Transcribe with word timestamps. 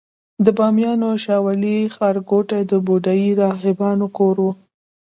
د 0.45 0.47
بامیانو 0.57 1.09
شاولې 1.25 1.77
ښارګوټي 1.95 2.61
د 2.71 2.73
بودايي 2.87 3.29
راهبانو 3.41 4.05
کور 4.17 4.35
و 4.43 4.45